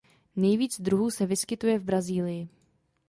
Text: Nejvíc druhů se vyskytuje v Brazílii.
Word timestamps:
Nejvíc 0.35 0.81
druhů 0.81 1.11
se 1.11 1.25
vyskytuje 1.25 1.79
v 1.79 1.83
Brazílii. 1.83 2.49